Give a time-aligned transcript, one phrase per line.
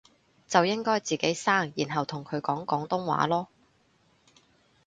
[0.47, 3.45] 就應該自己生然後同佢講廣東話囉